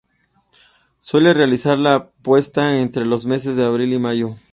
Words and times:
Suele 0.99 1.31
realizar 1.31 1.77
la 1.77 2.09
puesta 2.23 2.79
entre 2.81 3.05
los 3.05 3.27
meses 3.27 3.55
de 3.55 3.65
abril 3.65 3.93
y 3.93 3.99
mayo. 3.99 4.31